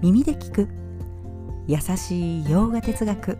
[0.00, 0.68] 耳で聞く。
[1.66, 3.36] 優しい洋画哲学。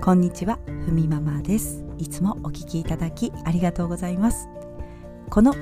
[0.00, 1.84] こんにちはふみママです。
[1.96, 4.48] いつもお聞きいただきありがとうございます。
[5.30, 5.54] この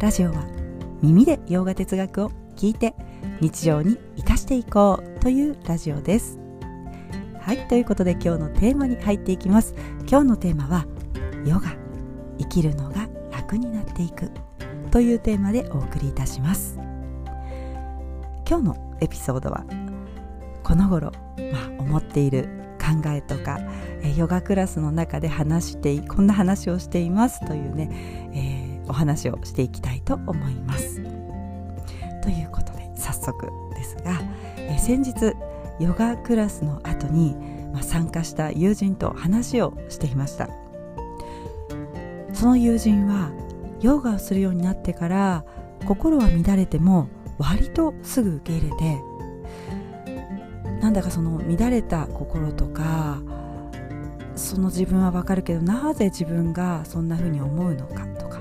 [0.00, 0.44] ラジオは
[1.00, 2.96] 耳で洋画哲学を聞いて
[3.40, 6.40] 日常に生かしていこうというラジオです。
[7.40, 9.76] はいということで今日のテーマに入っていきます。
[10.08, 10.86] 今日のテーマは
[11.46, 11.76] ヨガ。
[12.40, 14.28] 生きるのが楽になっていく。
[14.90, 16.80] というテーマでお送りいたします。
[18.46, 19.64] 今日のエピソードは
[20.62, 21.12] この頃、
[21.52, 22.48] まあ、思っている
[22.78, 23.60] 考えとか、
[24.02, 27.88] えヨガクラスの中で話してこんな話をしていますというね、
[28.34, 31.02] えー、お話をしていきたいと思います。
[32.22, 34.20] ということで早速ですが、
[34.56, 35.34] え先日
[35.80, 37.34] ヨガクラスの後に、
[37.72, 40.48] まあ、参加した友人と話をしていました
[42.32, 43.32] その友人は
[43.80, 45.44] ヨガをするようになってから
[45.86, 49.02] 心は乱れても割とすぐ受け入れて
[50.80, 53.20] なんだかその乱れた心とか
[54.36, 58.40] その自分はわかるけどなぜ自分がそんな風に思うのかとか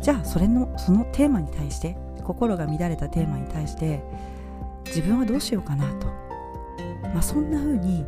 [0.00, 4.02] じゃあそれのそのテーマに対して心が乱れたテーマに対して
[4.86, 6.06] 自分はどうしようかなと、
[7.08, 8.04] まあ、そんな風に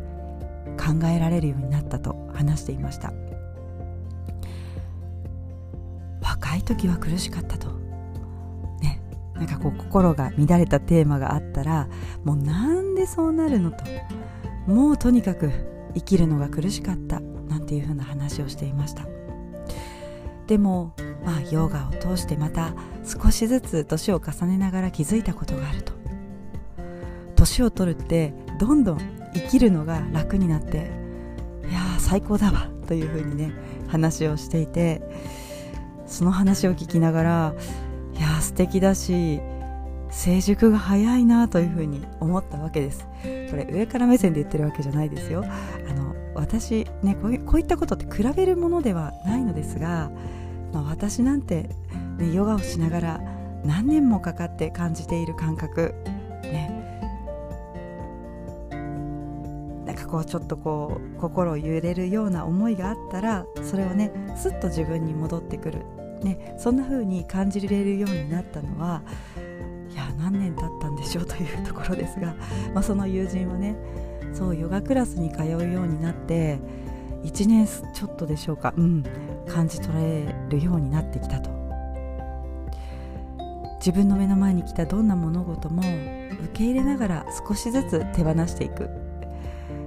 [0.77, 3.11] 考えられるようになったと話していました。
[6.21, 7.86] 若い時は苦しかったと。
[9.37, 11.87] なんかこう心が乱れたテーマがあったら
[12.23, 13.83] もうなんでそうなるのと。
[14.67, 15.51] もうとにかく
[15.93, 17.19] 生きるのが苦しかった。
[17.47, 19.05] なんていうふうな話をしていました。
[20.47, 20.93] でも
[21.25, 22.73] まあヨガを通してまた
[23.05, 25.93] 少しずつ年を重ねながら気づいたことがあると。
[27.35, 28.99] 年を取るってどんどん
[29.33, 30.89] 生きるのが楽になって
[31.69, 32.69] いやー最高だわ。
[32.87, 33.51] というふうにね
[33.87, 35.01] 話をしていて
[36.05, 37.53] その話を聞きながら
[38.17, 39.39] いや素敵だし
[40.09, 43.05] 成熟が早いなというふうに思ったわけです。
[43.49, 45.43] これ上から目線で言ってるわけじゃないですよ。
[45.45, 50.09] あの私ねこうこういったことって比べるものではないのですが、
[50.73, 51.69] まあ、私なんて、
[52.17, 53.21] ね、ヨガをしながら
[53.65, 55.93] 何年もかかって感じている感覚
[56.43, 56.73] ね。
[59.85, 65.85] なんかこうちょっとこう心揺れるような思いがあったらそれをねすっと自分に戻ってくる。
[66.23, 69.01] ね、そんな風に感じれるようになったのは
[69.91, 72.35] いや何年経ったんでしょうというところですが、
[72.73, 73.75] まあ、その友人はね
[74.33, 76.59] そうヨガクラスに通うようになって
[77.23, 79.03] 1年ちょっとでしょうか、うん、
[79.47, 81.55] 感じ取れるようになってきたと。
[83.79, 88.89] 自分の目の前に来たどんな物事も受け入れながら少しずつ手放していく、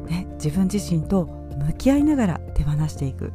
[0.08, 1.26] ね、自分自身と
[1.66, 3.32] 向き合いながら手放していく。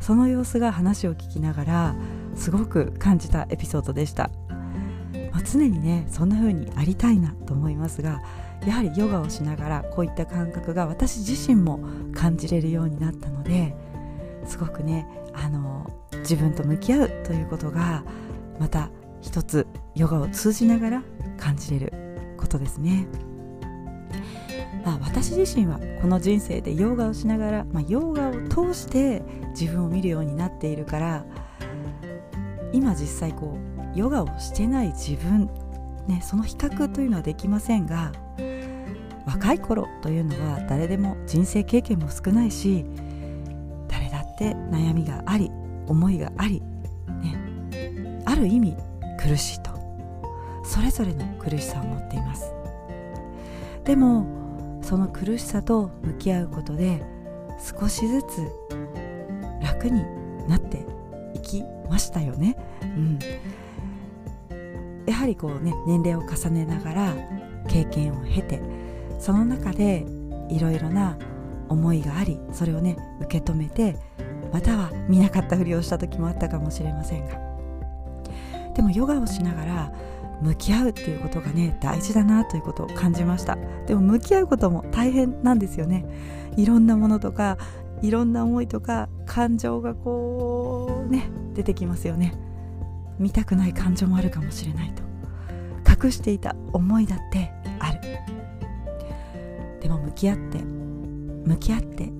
[0.00, 1.94] その様子が話を聞きながら
[2.38, 4.30] すごく感じたエピソードでした、
[5.32, 8.22] まあ、常にねそんな風にありたいなと思いますが
[8.66, 11.80] やはりヨガをしながらこういった感覚が私自身も
[12.14, 13.74] 感じれるようになったので
[14.46, 15.90] すごくねあの
[16.20, 18.04] 自分と向き合うということが
[18.58, 18.90] また
[19.20, 21.02] 一つヨガを通じながら
[21.38, 21.92] 感じれる
[22.38, 23.06] ことですね。
[24.84, 31.24] まあ、私自身はこの人生でヨガをしながら、まあ、ヨガを通して自分を見るようになっているから
[32.72, 33.56] 今実際こ
[33.94, 35.48] うヨガをしてない自分、
[36.06, 38.12] ね、その比較というのはできませんが
[39.26, 42.84] 若い頃というのは誰でも人生経験も少ないし
[43.88, 45.50] 誰だって悩みがあり
[45.86, 46.62] 思いがあり、
[47.22, 48.76] ね、ある意味
[49.18, 49.70] 苦しいと
[50.64, 52.52] それぞれの苦しさを持っています。
[53.84, 54.26] でも
[54.82, 57.02] その苦しさと向き合うことで
[57.58, 58.46] 少しずつ
[59.62, 60.02] 楽に
[60.46, 60.84] なって
[61.34, 62.56] いきましたよね。
[62.82, 63.18] うん、
[65.06, 67.14] やはりこうね年齢を重ねながら
[67.68, 68.60] 経験を経て
[69.18, 70.04] その中で
[70.48, 71.18] いろいろな
[71.68, 73.96] 思いがありそれをね受け止めて
[74.52, 77.38] または見なかったふりをした時もあったかもしれませんが。
[78.74, 79.92] でもヨガをしながら
[80.40, 83.58] 向き合うっていうことがね大事だなということを感じました。
[83.86, 86.04] でも向き合うことも大変なんですよね。
[86.56, 87.58] いろんなものとか
[88.02, 92.34] いろんな思いとか感情がこうね出てきますよね。
[93.18, 95.02] 見たくない感情もあるかもしれないと。
[96.04, 98.00] 隠していた思いだってある。
[99.80, 102.12] でも向き合って向き合って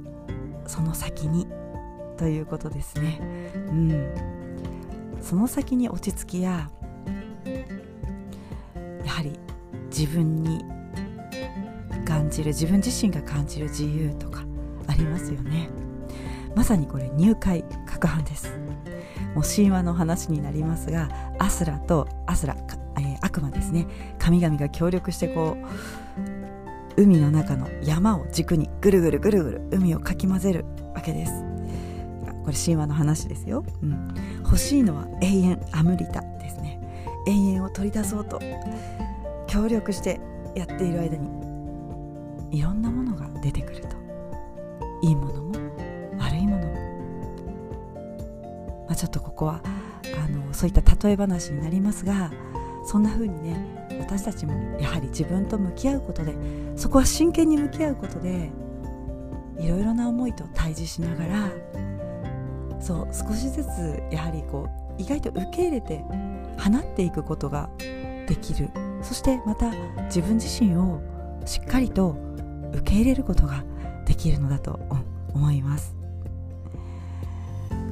[0.67, 1.47] その先に
[2.17, 3.21] ということですね。
[3.55, 4.15] うん。
[5.21, 6.71] その先に落ち着きや
[9.05, 9.39] やはり
[9.91, 10.65] 自分に
[12.07, 14.48] 感じる自分自身が感じる自由とか
[14.89, 15.71] ありますよね。
[16.57, 18.51] まさにこれ入会攪拌です。
[19.35, 21.09] もう神話の話になりますが
[21.39, 22.57] アスラとアスラ、
[22.97, 23.87] えー、悪魔ですね。
[24.19, 25.57] 神々が協力してこ
[26.97, 30.65] う海の中の山を軸にぐるぐるぐるぐる海をかき混ぜる
[30.95, 31.45] わけです。
[32.45, 36.81] これ神話の話ですよ、うん、欲しいのは永遠アムリタですね。
[37.27, 38.41] 永遠を取り出そうと
[39.47, 40.19] 協力して
[40.57, 41.29] やっている間に
[42.59, 43.98] いろんなものが出てくると。
[45.03, 45.53] いいものも
[46.19, 46.75] 悪いものも、
[48.87, 52.31] まあ、ちょっとここはあのそういった例え話になりますが
[52.85, 53.57] そんな風にね
[54.01, 56.35] 私たちもやはり自分と向き合うことで
[56.77, 58.51] そこは真剣に向き合うことで
[59.59, 61.51] いろいろな思いと対峙しながら
[62.81, 64.69] そう少しずつやはりこ
[64.99, 66.05] う意外と受け入れて
[66.59, 67.69] 放っていくことが
[68.27, 68.69] できる。
[69.03, 69.71] そしてまた
[70.07, 71.01] 自分自身を
[71.45, 72.17] しっかりと
[72.73, 73.65] 受け入れることが
[74.09, 74.81] できるのだと
[75.35, 75.95] 思います。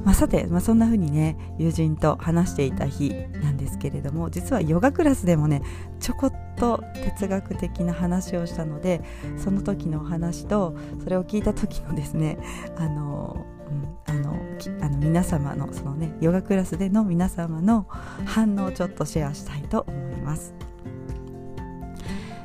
[0.03, 3.09] まあ、さて、まあ、そんな風にね友人と話していた日
[3.43, 5.61] なんですけれども実はヨガクラスでもね
[5.99, 9.01] ちょこっと哲学的な話をしたので
[9.35, 12.37] その時のお話とそれを聞いた時のですね
[12.77, 14.39] あの、うん、あの
[14.81, 17.85] あの皆様のそのねヨガクラスでの皆様の
[18.25, 20.53] 反応をちょっとシェアしたいと思います。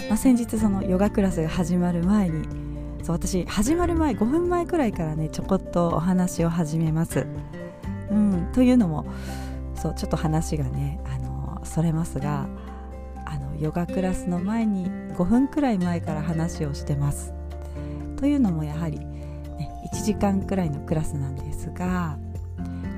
[0.08, 2.61] まあ、先日そのヨガクラスが始まる前に
[3.02, 7.26] そう私始まる前5分前くらいからねちょこっとお話を始めます。
[8.10, 9.06] うん、というのも
[9.74, 12.46] そうちょっと話がねあのそれますが
[13.24, 17.32] あのヨガクラスの前に5分くらい前から話をしてます。
[18.16, 22.16] というのもやはり、ね、1時間くらいのクラスなんですが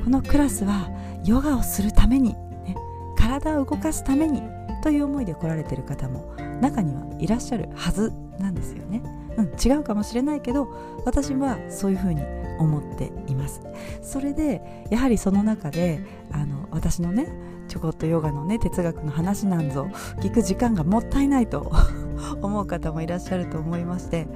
[0.04, 0.90] このクラスは
[1.24, 2.76] ヨガをするために、ね、
[3.16, 4.42] 体を動かすために
[4.82, 9.23] という思いで来られてる方も中にはいらっしゃるはずなんですよね。
[9.36, 10.68] うん、違うかもしれないけど
[11.04, 12.22] 私はそういうふうに
[12.58, 13.60] 思っています。
[14.02, 16.00] それでやはりその中で
[16.30, 17.28] あの私のね
[17.68, 19.88] ちょこっとヨガのね哲学の話なんぞ
[20.20, 21.72] 聞く時間がもったいないと
[22.42, 24.26] 思う方もいらっしゃると思いまして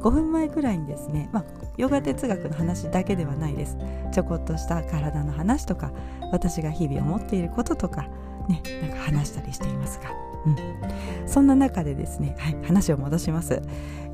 [0.00, 1.44] 5分前くらいにですね、まあ、
[1.76, 3.76] ヨガ哲学の話だけではないです。
[4.12, 5.92] ちょこっとした体の話とか
[6.32, 8.08] 私が日々思っていることとか
[8.48, 10.29] ねなんか話したりしていますが。
[10.46, 13.62] うん、そんな中でですね、はい、話を戻します、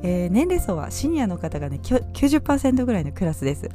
[0.03, 3.69] えー、年齢層はシニアの方がね90%ぐらいのクラスです。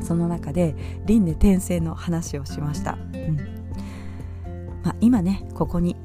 [0.00, 0.74] その中で
[1.06, 3.36] 輪廻転生の話をしました、うん。
[4.82, 5.96] まあ、今ねここに、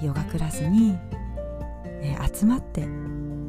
[0.00, 0.98] えー、ヨガクラスに、
[1.84, 2.88] えー、集まって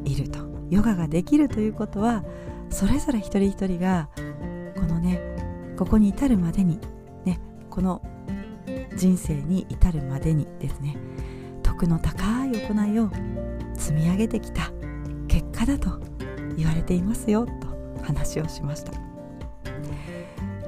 [0.06, 0.54] いると。
[0.70, 2.24] ヨガができるということは
[2.70, 4.10] それぞれ一人一人が
[4.76, 5.22] このね
[5.78, 6.80] ここに至るまでに
[7.26, 7.40] ね
[7.70, 8.02] この
[8.96, 10.98] 人生に至るまでにですね
[11.74, 13.10] 徳の高い行いを
[13.76, 14.72] 積み上げてきた
[15.28, 16.00] 結果だと
[16.56, 17.52] 言われていますよと
[18.04, 18.94] 話をしました。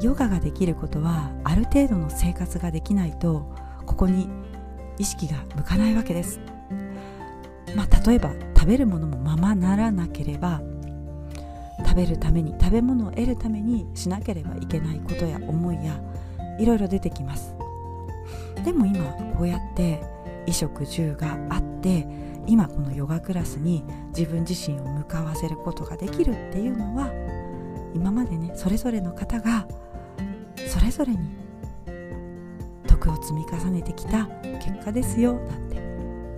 [0.02, 3.56] ヨガができることはある程度の生活ができないと
[3.86, 4.30] ここに
[4.98, 6.40] 意識が向かないわけです。
[7.75, 10.62] まあ、例えば食べるものもままならなければ
[11.86, 16.02] 食べるために食べ物を得るためにしなければいけないことや思いや
[16.60, 17.56] いろいろ出てきます。
[18.63, 19.06] でも今
[19.38, 20.15] こうやって
[20.45, 22.07] 衣食住があって
[22.47, 23.83] 今このヨガクラスに
[24.15, 27.12] 自分自身を向かわせることができるっていうのは
[27.94, 29.68] 今までねそれぞれの方が
[30.68, 31.19] それぞれに
[32.88, 34.27] 徳を積み重ねてきた
[34.59, 35.77] 結果ですよなんて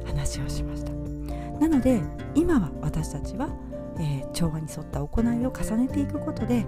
[0.05, 0.91] 話をしました。
[1.59, 2.01] なので
[2.35, 3.49] 今は私たちは、
[3.99, 6.63] えー、調和に沿った行いを重ねていくことで、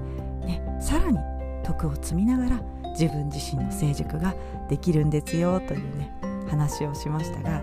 [0.46, 1.18] ね、さらに
[1.64, 4.34] 徳を積みながら自分自身の成熟が
[4.68, 6.19] できるんですよというね
[6.50, 7.62] 話をしましたが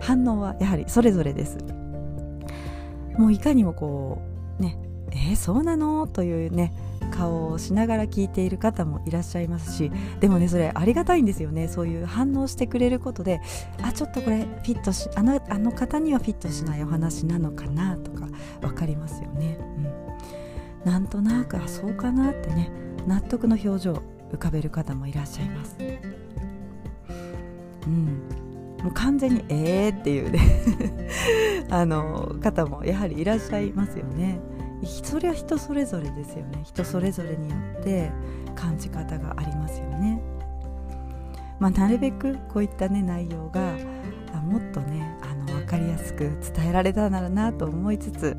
[0.00, 1.58] 反応はやはりそれぞれです。
[3.18, 4.22] もういかにもこ
[4.58, 4.78] うね
[5.10, 6.06] えー、そうなの？
[6.06, 6.72] というね
[7.10, 11.68] 顔をしながら聞いている方もいらっしゃいますしでもねそれありがたいんですよね。
[11.68, 13.42] そういう反応してくれることで
[13.82, 18.26] あちょっとこれフィットしあのあの方にはフィットしないお話なのかなとか
[18.62, 19.58] 分かりますよね、
[20.84, 22.72] うん、なんとなくあそうかなってね
[23.06, 25.76] 納得の表情浮かべる方もいらっしゃいます。
[27.86, 28.04] うん。
[28.82, 30.40] もう完全にえーっていうね。
[31.70, 34.40] あの方もやはりいらっしゃいますよね。
[34.84, 36.60] それは人それぞれですよね。
[36.64, 38.10] 人それぞれによって
[38.54, 40.20] 感じ方がありますよね。
[41.60, 43.74] まあ、なるべくこういったね内容が
[44.42, 48.36] もっとねあの分かりやすく伝えられたならなと思いつつ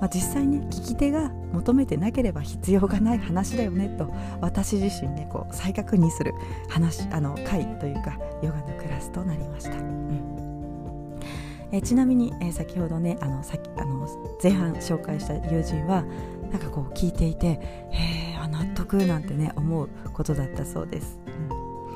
[0.00, 6.34] まあ、実際に聞き手が求めてなければ必要がない話だよねと私自身ねこう再確認する
[6.68, 9.70] 話あの会というかヨガのクラスとなりました。
[9.70, 11.20] うん。
[11.72, 14.06] えちなみに、え、先ほどねあのさあの
[14.42, 16.04] 前半紹介した友人は
[16.50, 17.46] なんかこう聞いていて
[17.90, 21.18] 「へえ納得なんてね思うことだったそうです、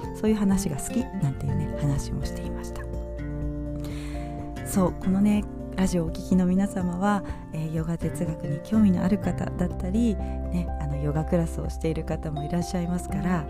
[0.04, 2.82] うん、そういう話が好きなんていうね話もしていました。
[4.66, 5.44] そうこのね
[5.78, 13.42] ラジオをお聴きの皆様は、えー、ヨガ哲学に興味のある方だったり、ね、あのヨガクラスをしている方もいらっしゃいますから、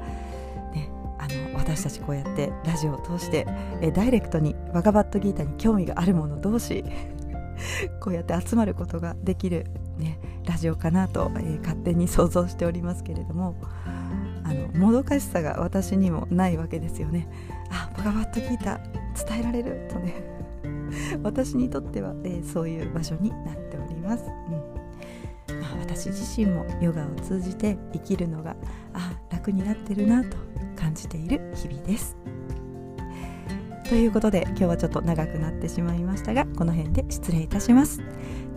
[0.74, 3.46] ね、あの私たちこうやってラジオを通して、
[3.80, 6.84] えー、ダイレクトにバガバットギータに興味がある者同士
[7.98, 9.64] こうやって集まることができる、
[9.96, 13.56] ね、ラジオかなと、えー、勝手に想像しておりますけれども
[14.44, 17.26] あのもどかしさが私にもないわけですよね。
[17.70, 18.80] あバガバットギータ
[19.26, 20.38] 伝えられるとね
[21.22, 24.24] 私にとっては、えー、そういう場所になっております、
[25.48, 25.60] うん。
[25.60, 28.56] まあ、私自身もヨガを通じて生きるのが
[28.92, 30.36] あ楽になってるなと
[30.76, 32.16] 感じている日々です。
[33.88, 38.02] ということで今日はちょっと長くなってしまいましたがこの辺で失礼いたします。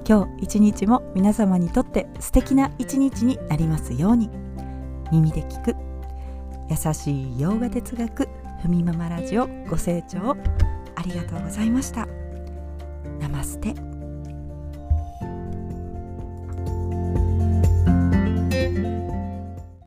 [0.07, 4.29] 今日一日も皆様にとって素敵な一日になりますように。
[5.11, 5.75] 耳で聞く
[6.69, 8.29] 優しい洋画哲学
[8.61, 10.37] ふみママラジオご清聴
[10.95, 12.20] ありがとうございました。
[13.19, 13.90] ナマステ。